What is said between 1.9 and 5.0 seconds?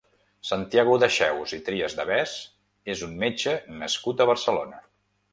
de Bes és un metge nascut a Barcelona.